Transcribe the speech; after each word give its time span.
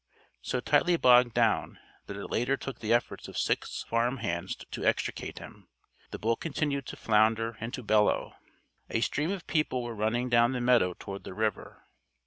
So 0.41 0.59
tightly 0.59 0.97
bogged 0.97 1.35
down 1.35 1.77
that 2.07 2.17
it 2.17 2.25
later 2.31 2.57
took 2.57 2.79
the 2.79 2.91
efforts 2.91 3.27
of 3.27 3.37
six 3.37 3.83
farm 3.83 4.17
hands 4.17 4.55
to 4.55 4.83
extricate 4.83 5.37
him, 5.37 5.67
the 6.09 6.17
bull 6.17 6.35
continued 6.35 6.87
to 6.87 6.95
flounder 6.97 7.55
and 7.59 7.71
to 7.75 7.83
bellow. 7.83 8.33
A 8.89 9.01
stream 9.01 9.29
of 9.29 9.45
people 9.45 9.83
were 9.83 9.93
running 9.93 10.27
down 10.27 10.53
the 10.53 10.59
meadow 10.59 10.95
toward 10.97 11.23
the 11.23 11.35
river. 11.35 11.83